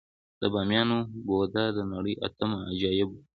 د 0.41 0.43
بامیانو 0.53 0.97
بودا 1.25 1.65
د 1.77 1.79
نړۍ 1.93 2.13
اتم 2.27 2.51
عجایب 2.69 3.09
و 3.11 3.15